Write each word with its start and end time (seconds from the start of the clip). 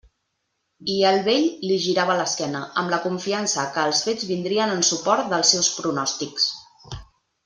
I 0.93 0.95
el 1.09 1.19
vell 1.27 1.43
li 1.71 1.75
girava 1.83 2.15
l'esquena, 2.21 2.61
amb 2.83 2.93
la 2.95 2.99
confiança 3.05 3.65
que 3.75 3.83
els 3.91 4.01
fets 4.07 4.27
vindrien 4.33 4.73
en 4.77 4.81
suport 4.91 5.29
dels 5.35 5.53
seus 5.57 5.71
pronòstics. 5.81 6.49